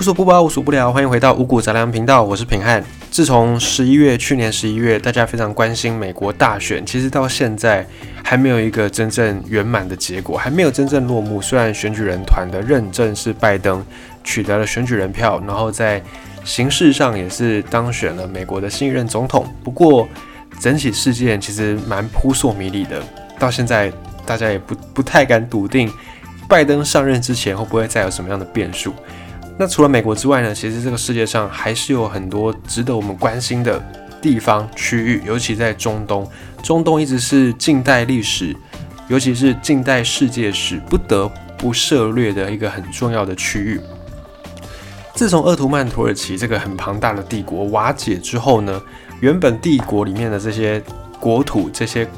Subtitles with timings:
[0.00, 2.82] 无所不包，无所不聊，欢迎回到五谷杂粮频道，我是平汉。
[3.10, 7.86] 自从十一月，去年十一月，大家非常关心美国大选，其实到现在
[8.24, 11.42] 还没有一个真正圆满的结果，还没有真正落幕。
[11.42, 13.84] 虽然选举人团的认证是拜登
[14.24, 16.02] 取得了选举人票，然后在
[16.46, 20.08] 形式上也是当选了美国的新一任总统，不过
[20.58, 23.02] 整体事件其实蛮扑朔迷离的，
[23.38, 23.92] 到现在
[24.24, 25.92] 大家也不不太敢笃定
[26.48, 28.94] 拜登上任之前会不会再有什么样的变数。
[29.60, 30.54] 那除了美国之外呢？
[30.54, 33.78] 其实这个世界上还是有很多值得我们关心的
[34.18, 36.26] 地方区域，尤其在中东。
[36.62, 38.56] 中东一直是近代历史，
[39.08, 43.78] 尤其是近代世界史不得不涉略的一个很重要的区域。
[45.14, 48.80] 自从鄂图曼土耳其这个很庞大的帝国瓦解之后呢，
[49.20, 50.82] 原本帝国里面的这些
[51.20, 52.08] 国土、这些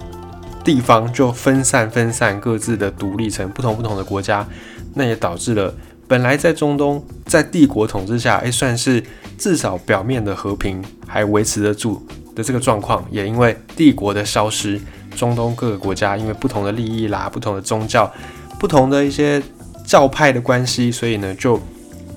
[0.62, 4.46] 地方就分散、分散，各自的独立成不同不同的国家，
[4.94, 5.74] 那也导致了。
[6.12, 9.02] 本来在中东，在帝国统治下，哎，算是
[9.38, 14.78] 至少表面的和平还维持得住的这个状况，也因为帝国的消失，
[15.16, 18.12] 中东各个国家因为不同的利益啦、不同的宗教、
[18.60, 19.42] 不同的一些
[19.86, 21.58] 教派的关系，所以呢，就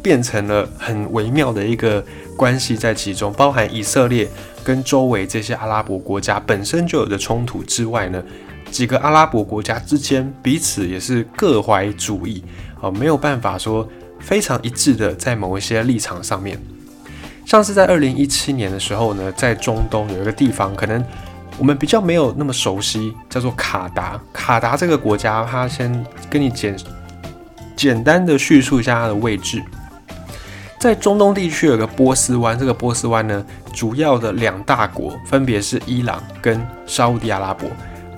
[0.04, 2.04] 变成了很微妙的一个
[2.36, 4.30] 关系在其中，包含以色列
[4.62, 8.22] 跟周围这些阿拉伯国家本身就有的冲突之外呢，
[8.70, 12.44] 几个阿拉伯国家之间彼此也是各怀主义。
[12.82, 13.88] 哦，没有办法说
[14.20, 16.60] 非常一致的在某一些立场上面，
[17.46, 21.04] 像是在二零一七年的时候呢，在中东有一个地方，可能
[21.58, 24.20] 我们比较没有那么熟悉，叫做卡达。
[24.34, 26.78] 卡达这个国家，它先跟你简
[27.76, 29.62] 简单的叙述一下它的位置，
[30.80, 37.70] 在中东地区有个波斯湾，这个波斯湾呢，主要的两大国分别是伊朗跟沙地阿拉伯，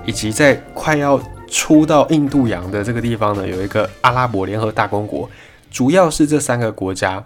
[0.05, 5.29] 以及在快要出到印度洋的这个地方呢，有一个阿拉伯联合大公国，
[5.71, 7.23] 主要是这三个国家。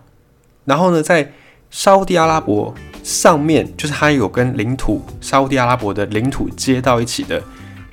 [0.65, 1.31] 然后呢，在
[1.69, 7.41] 沙地阿拉伯上面，就是它有跟领土沙地阿拉伯的领土接到一起的，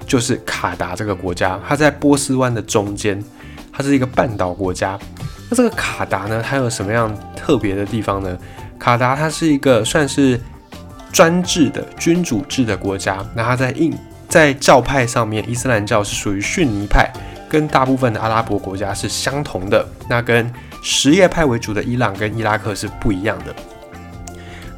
[0.06, 1.59] 就是卡达这个国家。
[1.67, 3.22] 它在波斯湾的中间，
[3.72, 4.99] 它是一个半岛国家。
[5.50, 8.38] 那这个卡达呢，它有什么样特别的地方呢？
[8.78, 10.38] 卡达它是一个算是
[11.11, 13.25] 专制的君主制的国家。
[13.34, 13.93] 那它在印。
[14.28, 17.11] 在教派上面，伊斯兰教是属于逊尼派，
[17.49, 19.87] 跟大部分的阿拉伯国家是相同的。
[20.09, 20.53] 那跟
[20.83, 23.55] 什叶派为主的伊朗跟伊拉克是不一样的。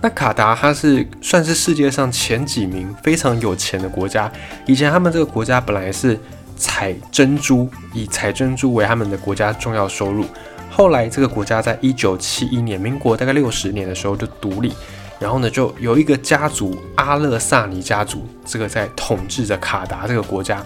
[0.01, 4.31] 那卡达它是算是世界上前几名非常有钱的国家。
[4.67, 6.19] 以前他们这个国家本来是
[6.57, 10.25] 采珍珠，以采珍珠为他们的国家重要收入。
[10.71, 14.73] 后来这个国家在一九七一年，民国大概六十年的时候就独立。
[15.21, 20.65] 然后呢，就有一个家族阿勒萨尼家族，这个在统治着卡达这个国家。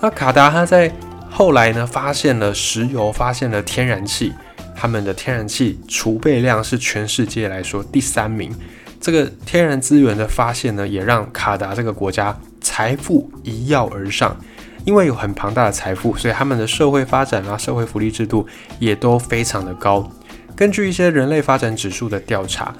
[0.00, 0.90] 那卡达他在
[1.30, 4.32] 后来呢，发现了石油，发现了天然气，
[4.74, 8.50] 他们的天然气储备量是全世界来说第三名。
[8.98, 14.34] 这个天然资源的发现呢，也让卡达这个国家财富一跃而上。
[14.86, 18.46] 因为有很庞大的财富，所以他们的社会发展啊，社会福利制度
[18.78, 20.10] 也都非常的高。
[20.56, 22.74] 根据一些人类发展指数的调查。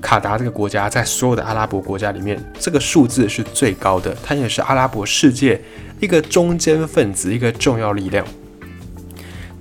[0.00, 4.16] 卡达这个国家在所有的阿拉伯国家里面，这个数字是最高的。
[4.22, 5.60] 它也是阿拉伯世界
[6.00, 8.24] 一个中间分子，一个重要力量。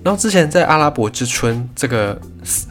[0.03, 2.18] 然后之前在阿拉伯之春这个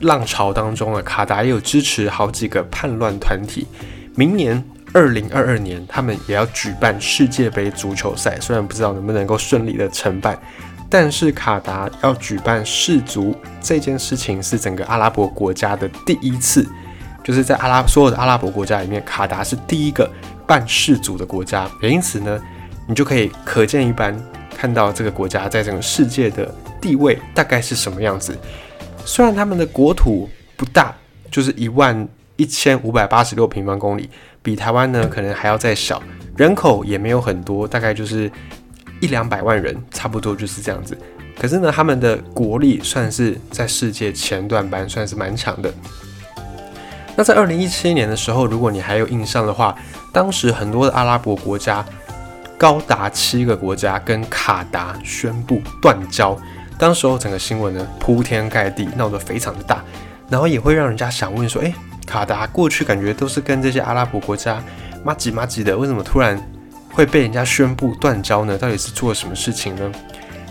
[0.00, 3.66] 浪潮当中呢，卡达也有支持好几个叛乱团体。
[4.14, 4.62] 明年
[4.94, 10.38] 二零二二年，他们也要举办世界杯足球赛，虽然不知道能不能够顺利的承办，
[10.88, 16.66] 但是卡达要举办世足这件事情是整个阿拉伯国家的第一次。
[17.26, 20.08] 就是在阿拉所有的阿拉伯国家里面，卡达是第一个
[20.46, 22.40] 办世足的国家，也因此呢，
[22.86, 24.16] 你就可以可见一斑，
[24.56, 28.38] 看到这个国家在整个世界的地位大概是什么样子。
[29.04, 30.94] 虽然他们的国土不大，
[31.28, 34.08] 就是一万一千五百八十六平方公里，
[34.40, 36.00] 比台湾呢可能还要再小，
[36.36, 38.30] 人口也没有很多，大概就是
[39.00, 40.96] 一两百万人，差不多就是这样子。
[41.36, 45.74] 可是呢，他们的国力算是在世界前段班，算是蛮强的。
[47.18, 49.74] 那在二零一七年的时候，如果你还有印象的话，
[50.12, 51.82] 当时很多的阿拉伯国家，
[52.58, 56.36] 高达七个国家跟卡达宣布断交。
[56.78, 59.82] 当时候整个新闻呢铺天盖地，闹得非常的大，
[60.28, 61.74] 然后也会让人家想问说：诶，
[62.06, 64.62] 卡达过去感觉都是跟这些阿拉伯国家
[65.02, 66.38] 麻吉麻吉的，为什么突然
[66.92, 68.58] 会被人家宣布断交呢？
[68.58, 69.90] 到底是做了什么事情呢？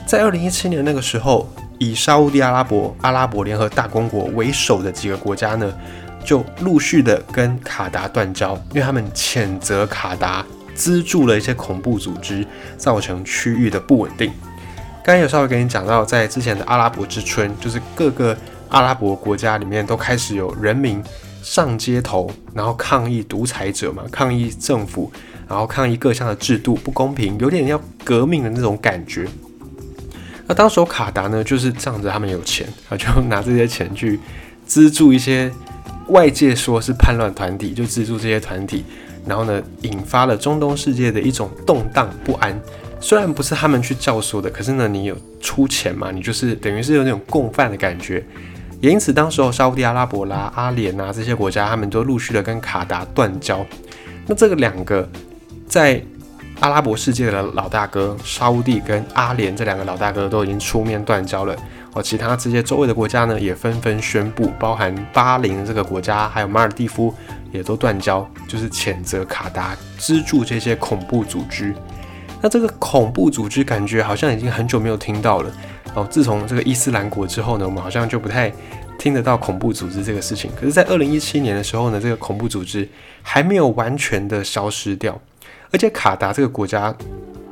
[0.07, 1.47] 在二零一七年那个时候，
[1.77, 5.71] 以沙地阿拉伯、阿拉伯联合大公国为首的几个国家呢。
[6.25, 12.45] 就陆续的跟卡达断交，因为他们谴责卡达资助了一些恐怖组织，
[12.77, 14.31] 造成区域的不稳定。
[15.03, 18.35] 刚才有稍微跟你讲到，在之前的阿拉伯之春，就是各个
[18.69, 21.01] 阿拉伯国家里面都开始有人民
[21.43, 25.11] 上街头，然后抗议独裁者嘛，抗议政府，
[25.47, 29.27] 然后抗议各项的制度不公平，有点要革命的那种感觉。
[30.47, 34.19] 那当时卡达呢，就是仗着他们有钱啊，就拿这些钱去
[34.65, 35.51] 资助一些
[36.07, 38.83] 外界说是叛乱团体，就资助这些团体，
[39.25, 42.59] 然后呢，引发了中东世界的一种动荡不安。
[43.01, 48.23] 虽然不是他们去教唆的，可是呢，你有出钱嘛，你就是等于是有那种共犯的感觉。
[48.81, 53.65] 也因此，当时候沙地阿拉伯啦、阿联啊这些国家，他们都陆续的跟卡达断交。
[54.27, 55.07] 那这个两个
[55.67, 56.01] 在
[56.59, 61.55] 阿拉伯世界的老大哥沙地跟阿联这两个老大哥都已经出面断交了，
[61.95, 67.13] 哦，其他这些周围的国家呢也纷纷宣布，包含巴林这个国家，还有马尔蒂夫
[67.53, 71.73] 也都断交，就是谴责卡达资助这些恐怖组织。
[72.41, 75.51] 那这个恐怖组织感觉好像已经很久没有听到了
[75.93, 78.51] 哦，自从这个伊斯兰国之后呢，我们好像就不太
[78.99, 80.51] 听得到恐怖组织这个事情。
[80.59, 82.87] 可是，在二零一七年的时候呢，这个恐怖组织
[83.21, 85.17] 还没有完全的消失掉。
[85.71, 86.93] 而且卡达这个国家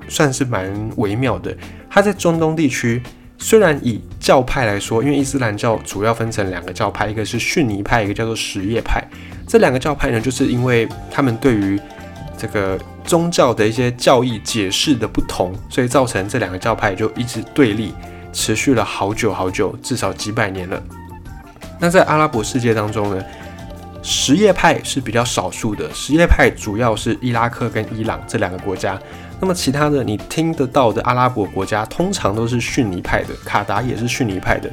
[0.10, 1.56] 算是蛮微妙的，
[1.90, 3.02] 它在中东地区，
[3.38, 9.04] 虽然以教派来说，因为伊斯兰教主要分成两个教派，一个是逊尼派，一个叫做什叶派。
[9.48, 11.80] 这两个教派呢，就是因为他们对于
[12.38, 17.94] 这个宗教的一些教义解释的不同，所以造成这两个教派就一直对立，
[18.32, 20.82] 持续了好久好久，至少几百年了。
[21.80, 23.24] 那在阿拉伯世界当中呢？
[24.02, 29.00] 什叶派是比较少数的，什叶派主要是伊拉克跟伊朗这两个国家。
[29.44, 34.72] 那么其他的你听得到的阿拉伯国家，通常都是逊尼派的，卡达也是逊尼派的。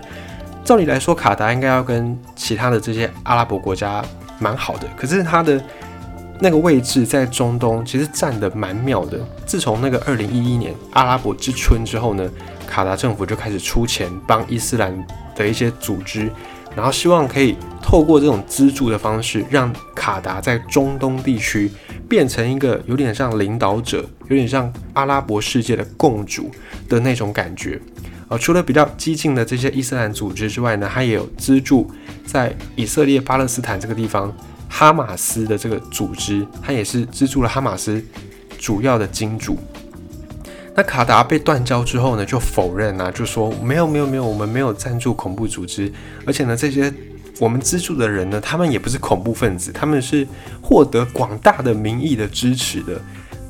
[0.63, 4.01] 照理来说，卡达应该要跟其他的这些阿拉伯国家
[4.39, 5.61] 蛮好的，可是它的
[6.39, 9.19] 那个位置在中东其实站得蛮妙的。
[9.45, 12.31] 自从那个二零一一年阿拉伯之春之后呢，
[12.65, 14.97] 卡达政府就开始出钱帮伊斯兰
[15.35, 16.31] 的一些组织。
[16.77, 21.71] 然后希望可以透过这种资助的方式，让卡达在中东地区
[22.09, 26.51] 变成一个有点像领导者，有点像阿拉伯世界的共主
[26.89, 27.81] 的那种感觉。
[28.29, 31.91] 呃，除了比较激进的这些伊斯兰组织之外呢，它也有资助
[32.25, 34.33] 在以色列巴勒斯坦这个地方
[34.69, 38.01] 哈马斯的这个组织，它也是资助了哈马斯
[38.57, 39.59] 主要的金主。
[40.75, 45.93] 那卡达被断交之后呢，就否认啊，就说没有没有没有，我们没有赞助恐怖组织，
[46.25, 46.93] 而且呢，这些
[47.39, 50.27] 我们资助的人呢，他们也不是恐怖分子，他们是
[50.63, 53.01] 获得广大的民意的支持的，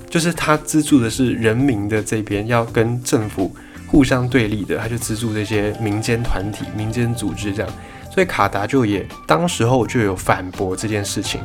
[0.09, 3.55] 就是他资助的是人民的这边，要跟政府
[3.87, 7.71] 互相对立的，他就资助这些民间团体、民间组织这样，
[8.11, 11.41] 所以卡达就也当时候就有反驳这件事情，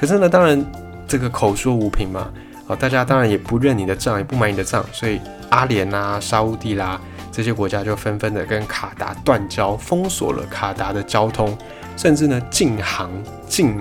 [0.00, 0.64] 可是呢，当然
[1.06, 2.28] 这个口说无凭嘛。
[2.68, 5.18] 哦，大家当然也不认你的账，也不买你的账，所以
[5.48, 7.00] 阿联啊、沙地啦
[7.32, 11.56] 这些国家就纷纷的跟卡达断交，封锁了卡达的交通，
[11.96, 13.10] 甚至呢禁航、
[13.48, 13.74] 禁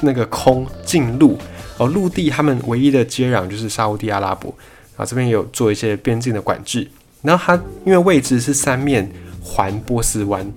[0.00, 1.38] 那个空、禁陆。
[1.78, 4.54] 哦，陆地他们唯一的接壤就是沙地阿拉伯，
[4.96, 6.88] 啊这边也有做一些边境的管制。
[7.22, 9.10] 然后它因为位置是三面
[9.42, 10.50] 环波斯湾，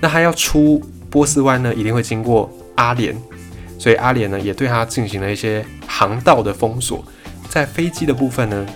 [0.00, 3.16] 那它要出波斯湾呢，一定会经过阿联，
[3.78, 7.02] 所以阿联呢也对它进行了一些航道的封锁。
[7.52, 8.66] 在飞机的部分呢，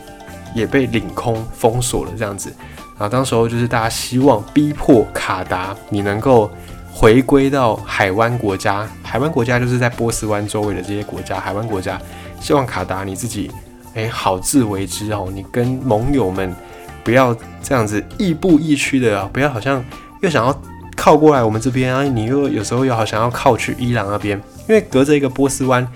[0.54, 2.54] 也被领空封锁了，这样子。
[2.98, 6.50] 然后当时候就是大家希望逼迫卡达，你能够
[6.92, 8.86] 回归到海湾国家。
[9.02, 11.98] 海湾国家就是在波斯湾周围的这些国家，海湾国家
[12.38, 13.50] 希望卡达你自己，
[13.94, 15.30] 哎，好自为之哦。
[15.32, 16.54] 你跟盟友们
[17.02, 19.82] 不要这样子亦步亦趋的，不要好像
[20.20, 20.54] 又想要
[20.94, 25.88] 靠过来我们这边啊，你又有时候又好想要靠去伊朗那边，因为隔着一个波斯湾，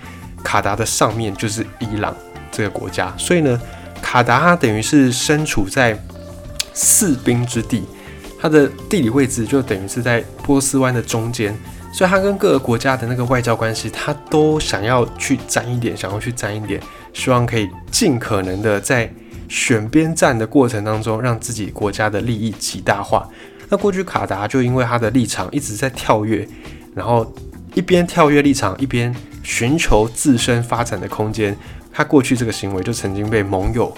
[0.43, 2.17] 卡达的上面就是伊朗。
[2.51, 3.61] 这个国家，所以呢，
[4.03, 5.99] 卡达它等于是身处在
[6.73, 7.85] 四兵之地，
[8.41, 11.57] 它的地理位置就等于是在波斯湾的中间，
[11.93, 16.81] 所以它跟各个国家的那个外交关系，它都想要去沾一点，想要去沾一点，
[17.13, 19.13] 希望可以尽可能的在
[19.49, 23.29] 选边站的过程当中，让自己国家的利益极大化。
[23.69, 26.49] 那过去卡达就因为它的立场一直在跳跃，
[26.95, 27.33] 然后
[27.75, 31.57] 一边跳跃立场，一边寻求自身发展的空间。
[31.93, 33.93] 他过去这个行为就曾经被盟友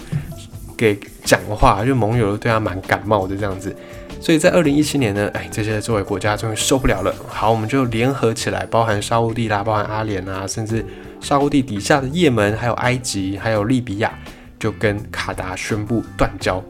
[0.77, 3.75] 给讲话，就盟友都对他蛮感冒的这样子，
[4.21, 7.15] 所以在二零一七年呢，哎，这些作为国家终于受不了了。
[7.29, 10.85] 好，我们就联合起来，包含沙地啦，包含阿联啊，甚至
[11.21, 14.13] 沙地底下的也门，还有埃及，还有利比亚，
[14.59, 16.63] 就跟卡达宣布断交。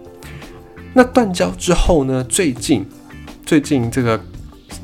[0.93, 2.85] 那断交之后呢，最近
[3.47, 4.21] 最近这个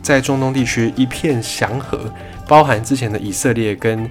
[0.00, 2.10] 在中东地区一片祥和，
[2.46, 4.08] 包含之前的以色列跟。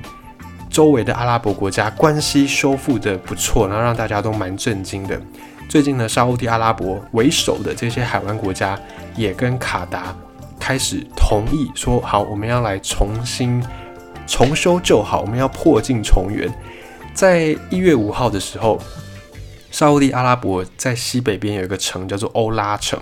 [0.69, 5.19] 周围的阿拉伯国家关系修复的不错，然后让大家都蛮震惊的。
[5.69, 8.79] 最近呢，沙地阿拉伯为首的这些海湾国家
[9.15, 10.15] 也跟卡达
[10.59, 13.63] 开始同意说好，我们要来重新
[14.25, 16.49] 重修旧好，我们要破镜重圆。
[17.13, 18.79] 在一月五号的时候，
[19.71, 22.99] 沙地阿拉伯在西北边有一个城叫做欧拉城，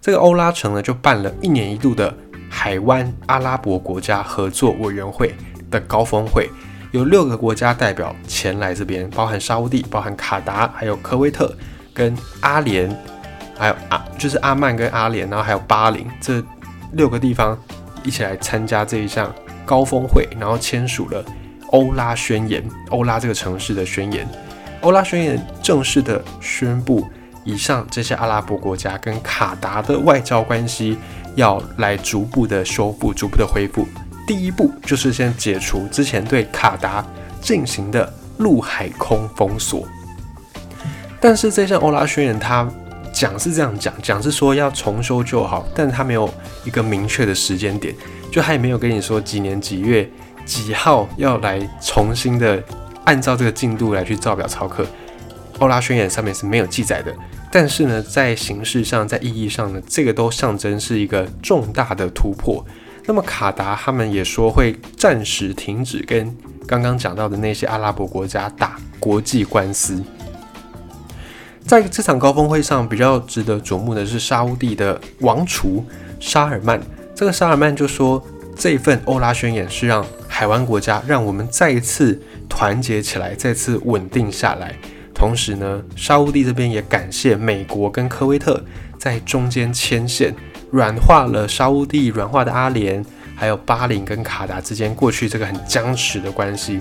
[0.00, 2.12] 这个欧拉城呢就办了一年一度的
[2.48, 5.34] 海湾阿拉伯国家合作委员会
[5.70, 6.48] 的高峰会，
[6.90, 11.54] 有六个国家代表前来这边，包含沙地、包含卡达、还有科威特
[11.92, 12.88] 跟阿联，
[13.58, 16.42] 还有阿就是阿曼跟阿联，然后还有巴林这
[16.92, 17.58] 六个地方
[18.02, 19.34] 一起来参加这一项
[19.66, 21.24] 高峰会，然后签署了。
[21.70, 24.26] 欧拉宣言，欧拉这个城市的宣言，
[24.80, 27.06] 欧拉宣言正式的宣布，
[27.44, 30.96] 以上这些阿拉伯国家跟卡达的外交关系
[31.34, 33.86] 要来逐步的修复，逐步的恢复。
[34.28, 37.02] 第一步就是先解除之前对卡达
[37.40, 39.88] 进行的陆海空封锁。
[41.18, 42.70] 但是这项欧拉宣言，它
[43.10, 46.32] 讲是这样讲，讲是说要重修就好，但是它没有
[46.64, 47.94] 一个明确的时间点，
[48.30, 50.08] 就它也没有跟你说几年几月。
[50.44, 52.62] 几号要来重新的
[53.04, 54.86] 按照这个进度来去造表操课？
[55.58, 57.14] 欧拉宣言上面是没有记载的。
[57.50, 62.64] 但是呢，在形式上，在意义上呢，这个都象征是一个重大的突破。
[63.08, 66.36] 那么卡达他们也说会暂时停止跟
[66.66, 70.04] 刚刚讲到的那些阿拉伯国家打国际官司。
[71.64, 75.82] 在这场高峰会上，比较值得瞩目的是沙乌地的王储
[76.20, 76.78] 沙尔曼。
[77.14, 78.22] 这个沙尔曼就说，
[78.54, 84.74] 这份欧拉宣言是让海湾国家让我们再一次团结起来，再次稳定下来。
[85.14, 88.62] 同时呢，沙乌地这边也感谢美国跟科威特
[88.98, 90.34] 在中间牵线，
[90.70, 96.80] 软化了沙乌地软化的阿联，还有巴林跟卡达之间过去这个很僵持的关系。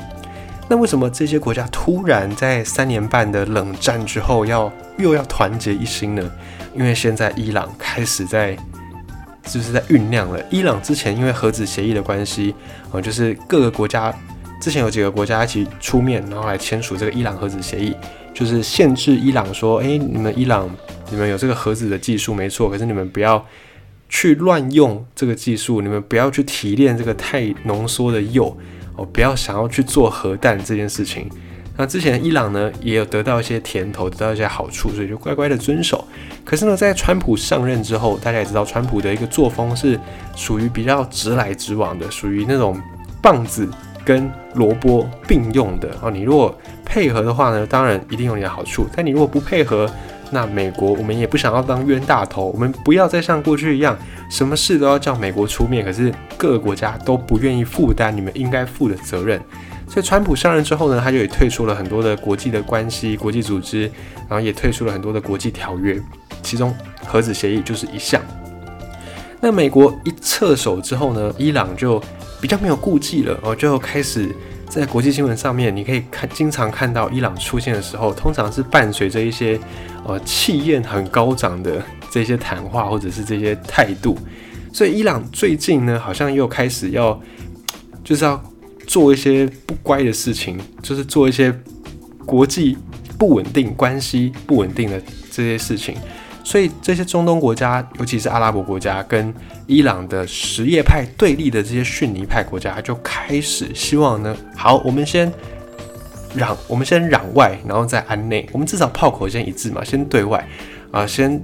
[0.68, 6.32] 那为什么这些国家突然在三年半的冷战之后要又要团结一心呢？
[6.76, 8.58] 因为现在伊朗开始在。
[9.50, 10.44] 就是在酝酿了。
[10.50, 12.54] 伊朗之前因为核子协议的关系，
[12.92, 14.14] 呃，就是各个国家
[14.60, 17.96] 之前有几个国家一起出面，然后来签署这个伊朗核子协议，
[18.34, 20.70] 就是限制伊朗说，哎，你们伊朗，
[21.10, 23.42] 你们有这个核子的技术没错，可是你们不要
[24.10, 28.56] 去乱用这个技术，你们不要去提炼这个太浓缩的铀，
[28.96, 31.30] 哦，不要想要去做核弹这件事情。
[31.80, 36.04] 那之前伊朗呢也有得到一些甜头，得到一些好处，所以就乖乖的遵守。
[36.44, 40.00] 可是呢，在川普上任之后，大家也知道，川普的一个作风是
[40.36, 42.82] 属于比较直来直往的，属于那种
[43.22, 43.70] 棒子
[44.04, 46.10] 跟萝卜并用的哦。
[46.10, 49.88] 你如果配合的话呢，当然一定有你的好处；但你如果不配合，
[50.32, 53.98] 那美国我们也不想要当冤大头，我们不要再像过去一样，
[54.30, 59.42] 什么事都要叫美国出面，可是各个国家都不愿意负担你们应该负的责任。
[59.90, 63.90] 所以，川普上任之后呢，他就也退出了很多的国际的关系、国际组织，
[64.28, 65.98] 然后也退出了很多的国际条约，
[66.44, 68.22] 其中核子协议就是一项。
[69.40, 72.04] 那美国一撤手之后呢，伊朗就
[72.42, 74.30] 比较没有顾忌了，哦，就开始
[74.70, 79.60] 在国际新闻上面，你可以看经常看到伊朗出现的时候，通常是伴随着一些
[80.06, 84.18] 呃气焰很高涨的这些谈话或者是这些态度。
[84.72, 87.20] 所以，伊朗最近呢，好像又开始要
[88.04, 88.42] 就是要。
[88.88, 91.54] 做一些不乖的事情，就是做一些
[92.26, 92.78] 国际
[93.20, 94.98] 不稳定、关系不稳定的
[95.30, 95.94] 这些事情，
[96.48, 99.34] 所以这些中东国家，尤其是阿拉伯国家跟
[99.66, 105.30] 伊朗的什叶派对立的这些逊尼派国家，就开始希望呢，好，我们先
[106.38, 110.48] 攘，我们先攘外，然后再安内，我们至少炮口先一致嘛，先对外
[110.90, 111.44] 啊，先。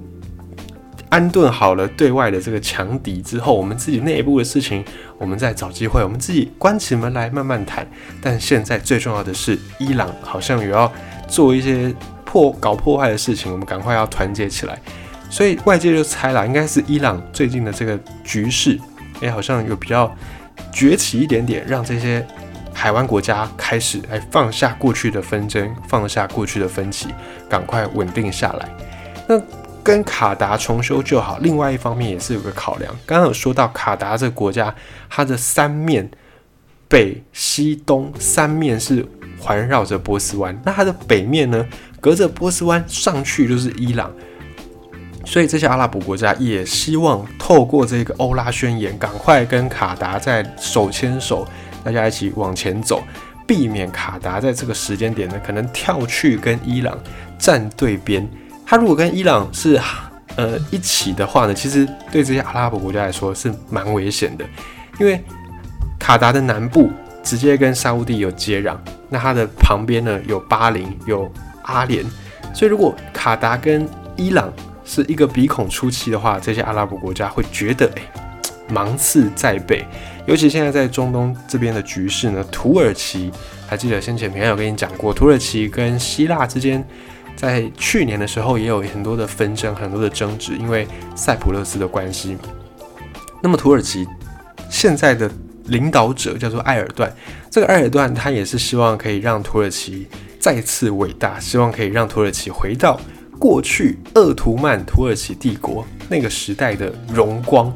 [1.10, 4.84] 安顿好了对外的这个强敌之后，我们自己内部的事情，
[5.20, 7.88] 我们再找机会，我们自己关起门来慢慢谈。
[8.20, 10.92] 但现在最重要的是，伊朗好像也要
[11.28, 11.94] 做一些
[12.34, 14.76] 破搞破坏的事情，我们赶快要团结起来。
[15.30, 18.80] 所以外界就猜了，应该是伊朗最近的这个局势，
[19.22, 20.12] 哎，好像有比较
[20.72, 22.26] 崛起一点点，让这些
[22.74, 27.10] 海湾国家开始来放下过去的纷争，放下过去的分歧，
[27.48, 28.68] 赶快稳定下来。
[29.28, 29.40] 那。
[29.86, 31.40] 跟卡达重修就好。
[31.40, 34.74] 另外一方面也是有个考量，刚刚有说到卡达这个国家，
[35.10, 36.10] 它的三面
[36.88, 39.06] 北、西、东三面是
[39.38, 41.68] 环绕着波斯湾，那它的北面呢，
[42.04, 44.12] 隔着波斯湾上去就是伊朗，
[45.24, 51.48] 所以这些阿拉伯国家也希望透过这个欧拉宣言，赶快跟卡达在手牵手，
[51.82, 53.02] 大家一起往前走，
[53.48, 57.00] 避免卡达在这个时间点呢，可能跳去跟伊朗
[57.40, 58.30] 站对边。
[58.66, 59.80] 他如果跟伊朗是
[60.36, 64.44] 呃一起的话呢，其实对这些阿拉伯国家来说是蛮危险的，
[65.00, 65.24] 因为
[65.98, 66.92] 卡达的南部
[67.24, 68.76] 直接跟沙乌地有接壤，
[69.08, 71.32] 那它的旁边呢有巴林有
[71.64, 72.06] 阿联，
[72.54, 74.52] 所以如果卡达跟伊朗
[74.86, 78.02] 是一个鼻孔出气的话，这些阿拉伯国家会觉得哎
[78.70, 79.86] 芒刺在背。
[80.26, 83.30] 尤其现在在中东这边的局势呢，土耳其
[83.68, 86.82] 还记得先前平安有跟你讲过，土耳其跟希腊之间
[87.36, 92.38] 在去年的时候也有很多的纷争，很多的争执，因为塞浦路斯的关系。
[93.42, 94.08] 那么土耳其
[94.70, 95.30] 现在的
[95.66, 97.14] 领导者叫做埃尔段，
[97.50, 100.08] 这个埃尔段他也是希望可以让土耳其
[100.44, 103.00] 再次伟大，希望可以让土耳其回到
[103.40, 107.74] 过去鄂图曼土耳其帝国那个时代的荣光。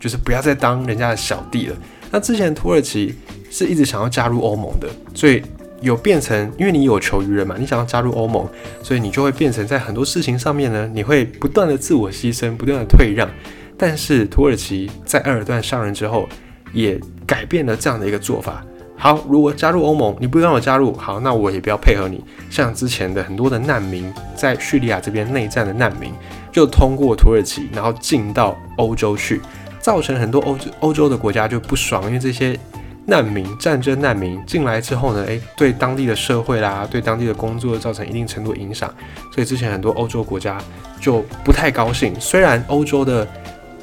[0.00, 1.76] 就是不要再当人家的小弟了。
[2.10, 3.14] 那之前土耳其
[3.50, 5.42] 是一直想要加入欧盟的，所以
[5.82, 8.48] 有变成，因为你有求于人嘛，你想要加入欧盟，
[8.82, 13.28] 所以你就会变成在很多事情上面呢，你会不断的自我牺牲，不断的退让。
[13.76, 16.26] 但是土耳其在埃尔段上任之后，
[16.72, 18.64] 也改变了这样的一个做法。
[18.96, 22.24] 好，如果加入欧盟，你不让我加入，好，那我也不要配合你。
[22.50, 26.12] 像之前的很多的难民在叙利亚这边内战的难民，
[26.50, 29.40] 就通过土耳其，然后进到欧洲去。
[29.78, 32.58] 造成很多欧洲欧洲的国家就不爽，因为这些
[33.04, 38.92] 难民、战争难民进来之后呢，诶，对当地的社会啦，对当地的工作造成一定程度影响，
[39.32, 40.58] 所以之前很多欧洲国家
[41.00, 42.12] 就不太高兴。
[42.18, 43.24] 虽然欧洲的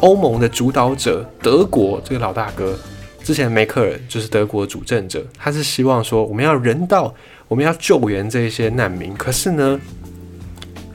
[0.01, 2.77] 欧盟的主导者德国这个老大哥，
[3.23, 7.13] 之前梅克尔就是德国主政者，他是希望说我们要人道，
[7.47, 9.13] 我们要救援这些难民。
[9.15, 9.79] 可是呢，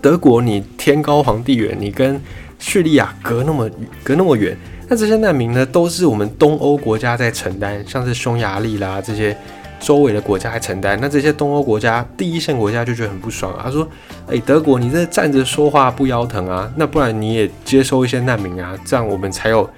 [0.03, 2.21] 德国你天高皇帝远，你跟
[2.59, 3.69] 叙利亚隔那么
[4.05, 4.57] 隔那么远。
[4.91, 9.37] 那这些难民呢，都是我们东欧国家在承担，像是匈牙利啦这些
[9.81, 10.99] 周围的国家在承担。
[11.01, 13.87] 那这些东欧国家第一线国家就觉得很不爽啊，他说
[14.29, 16.71] ：“哎，德国你这站着说话不腰疼啊？
[16.77, 19.69] 那不然你也接收一些难民啊，这样我们才有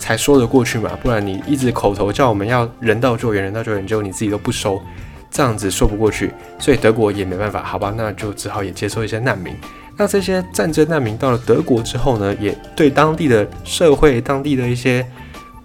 [0.00, 0.98] 才说得过去嘛。
[1.00, 4.82] 不然你一直口头叫我们要人道救援，人道救援，结果你自己都不收，
[5.30, 6.32] 这样子说不过去。
[6.58, 9.54] 所以德国也没办法，好吧，那就只好也接收一些难民。”
[9.96, 15.06] 那这些战争难民到了德国之后呢，也对当地的社会、当地的一些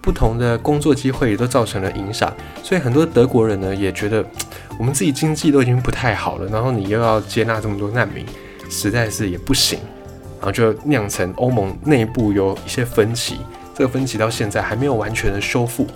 [0.02, 2.30] 不同的工作机会也都造成了影响。
[2.62, 4.22] 所以很多德国人呢也觉得，
[4.78, 8.26] 我们自己经济都已经不太好了，然后你又要接纳这么多难民，
[8.68, 9.78] 实在是也不行。
[10.38, 13.38] 然后就酿成欧盟内部有一些分歧，
[13.76, 15.86] 这个分歧到现在还没有完全的修复。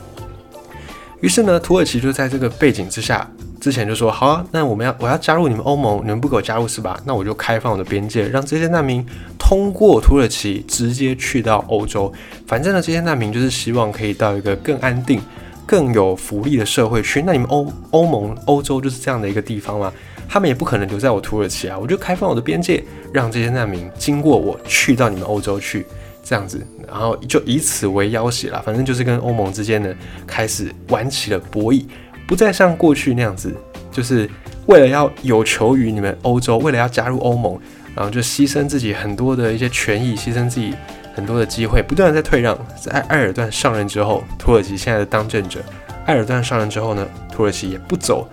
[1.21, 3.29] 于是呢，土耳其就在这个背景之下。
[3.61, 6.99] 之前就说好啊，那我们要我要加入你们欧盟，你们不给我加入是吧？
[7.05, 9.05] 那我就开放我的边界，让这些难民
[9.39, 12.11] 通过土耳其直接去到欧洲。
[12.47, 15.21] 反正呢，这些难民就是希望可以到一个更安定、
[15.67, 17.21] 更有福利的社会去。
[17.21, 19.93] 那你们欧欧盟、欧洲就是这样的一个地方吗？
[20.27, 21.79] 他们也不可能留在我土耳其啊！
[21.79, 25.85] 我就开放我的边界，让这些难民经过我去到你们欧洲去，
[26.31, 28.63] 这样子，然后就以此为要挟了。
[28.63, 29.93] 反正就是跟欧盟之间呢
[30.29, 31.85] 开始玩起了博弈。
[32.25, 33.53] 不再像过去那样子，
[33.91, 34.31] 就是
[34.67, 37.59] 为了要有求于你们欧洲，为了要加入欧盟，
[37.97, 40.73] 然后就牺牲自己很多的一些权益，牺牲自己
[41.13, 42.57] 很多的机会，不断的在退让。
[42.81, 45.59] 在埃尔段上任之后，土耳其现在的当政者，
[46.07, 48.31] 埃尔段上任之后呢，土耳其也不走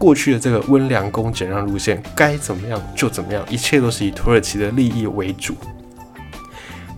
[0.00, 5.54] 过去的这个温良恭俭让路线，该怎么样就怎么样，一切都是以土耳其的利益为主。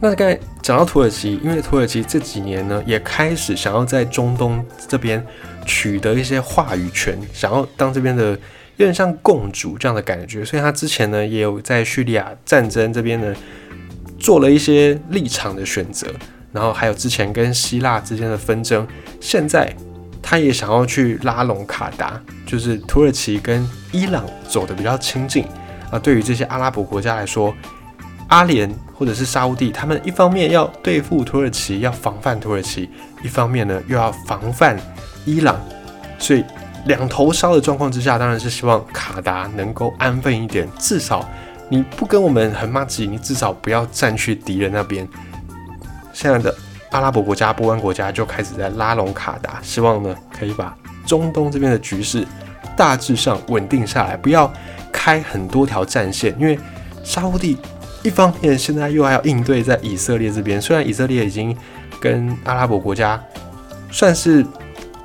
[0.01, 5.25] 那刚才讲到土耳其，因为土耳其这几年呢，也开始想要在中东这边。
[5.71, 8.31] 取得一些话语权，想要当这边的
[8.77, 13.37] 有点像共主这样的感觉，所以他之前呢也有在叙利亚战争这边呢
[14.19, 16.07] 做了一些立场的选择，
[16.53, 18.89] 然后还有之前跟希腊之间的纷争，
[19.21, 19.71] 现在
[20.23, 25.45] 他也想要去拉拢卡达，就是土耳其跟伊朗走的比较亲近
[25.91, 25.99] 啊。
[25.99, 27.55] 对于这些阿拉伯国家来说，
[28.29, 32.89] 阿联或者是沙地，他们一方面要对付土耳其，要防范土耳其，
[33.23, 34.79] 一方面呢又要防范。
[35.25, 35.61] 伊朗，
[36.19, 36.43] 所以
[36.87, 40.67] 两头烧的状况之下，当然是希望卡达能够安分一点。
[40.79, 41.29] 至少
[41.69, 45.07] 你不跟我们很骂街，你至少不要站去敌人那边。
[46.15, 46.55] 现在的
[46.91, 50.75] 阿拉伯国家、波湾国家就开始在拉拢卡达，希望呢可以把
[51.07, 52.27] 中东这边的局势
[52.75, 54.51] 大致上稳定下来，不要
[54.91, 56.35] 开很多条战线。
[56.41, 56.59] 因为
[57.05, 57.59] 沙地
[58.03, 61.57] 一方面现在又还要应对在以色列这边，虽然以色列已经
[62.01, 63.23] 跟阿拉伯国家
[63.91, 64.45] 算是。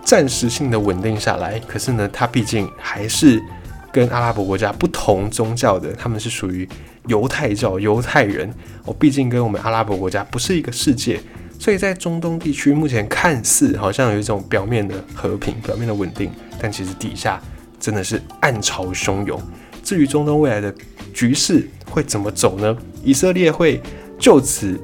[0.05, 3.41] 暂时性的稳定下来，可是呢，它毕竟还是
[3.89, 6.67] 跟阿拉伯国家不同宗教的，他们是属于
[7.07, 8.53] 犹太教，犹太人
[8.83, 11.21] 哦，毕竟跟我们阿拉伯国家不是一个世界，
[11.57, 16.29] 所以在中东地区目前看似好像有一种表面的和平、表面的稳定，
[16.59, 17.41] 但其实底下
[17.79, 19.41] 真的是暗潮汹涌。
[19.81, 20.71] 至于中东未来的
[21.13, 22.75] 局势会怎么走呢？
[23.03, 23.81] 以色列会
[24.17, 24.79] 就此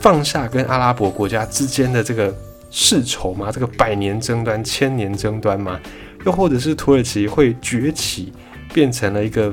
[0.00, 2.34] 放下跟阿拉伯国家之间的这个？
[2.74, 3.50] 世仇吗？
[3.52, 5.78] 这个百年争端、千年争端吗？
[6.24, 8.32] 又或者是土耳其会崛起，
[8.72, 9.52] 变成了一个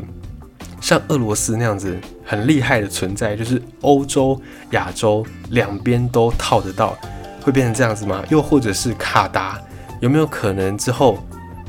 [0.79, 4.41] 像俄罗斯那样子很厉害的存在，就是欧洲、
[4.71, 6.97] 亚洲两边都套得到，
[7.41, 8.23] 会变成这样子吗？
[8.29, 9.59] 又或者是卡达
[9.99, 11.21] 有没有可能之后，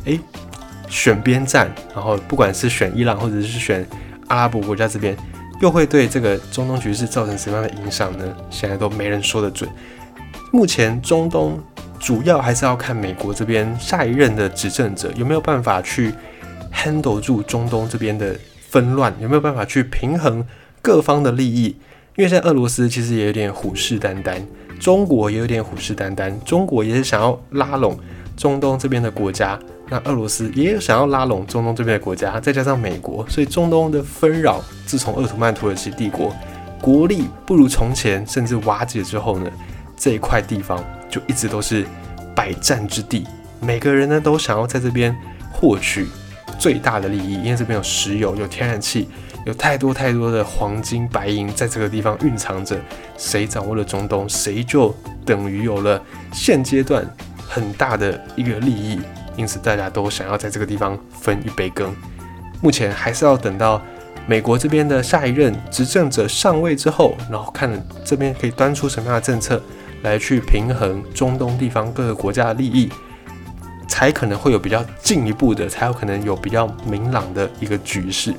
[0.05, 0.21] 诶
[0.89, 3.85] 选边站，然后不管是选伊朗或者是选
[4.31, 5.17] 阿拉伯国家这边，
[5.61, 8.25] 又会对这个中东局势造成什么样的影响呢？
[8.49, 9.69] 现在都没人说得准。
[10.53, 11.61] 目前中东
[11.99, 16.15] 主要还是要看美国这边下一任的执政者有没有办法去
[16.73, 18.39] handle 住中东这边的
[18.69, 20.47] 纷乱，有没有办法去平衡
[20.81, 21.77] 各方的利益。
[22.17, 24.41] 因为现在俄罗斯其实也有点虎视眈眈，
[24.79, 27.99] 中国也有点虎视眈眈，中国也是想要拉拢
[28.37, 29.59] 中东这边的国家，
[29.91, 36.33] 那俄罗斯也有想要拉拢中东这边的国家，再加上美国，所以中东的纷扰，自从鄂图曼土耳其帝国
[36.81, 39.51] 国力不如从前，甚至瓦解之后呢，
[39.97, 41.85] 这一块地方就一直都是
[42.35, 43.27] 百战之地，
[43.61, 45.15] 每个人呢都想要在这边
[45.53, 46.07] 获取
[46.59, 49.09] 最大的利益，因为这边有石油，有天然气。
[49.47, 52.79] 有太多太多的黄金白银在这个地方蕴藏着，
[53.17, 56.01] 谁掌握了中东，谁就等于有了
[56.31, 57.03] 现阶段
[57.49, 59.01] 很大的一个利益，
[59.37, 61.95] 因此大家都想要在这个地方分一杯羹。
[62.61, 63.81] 目前还是要等到
[64.27, 67.71] 美国这边的下一任执政者上位之后，然后看
[68.05, 69.63] 这边可以端出什么样的政策
[70.03, 72.91] 来去平衡中东地方各个国家的利益，
[73.89, 78.35] 才可能会有比较进一步的，才有可能有比较明朗的一个局势。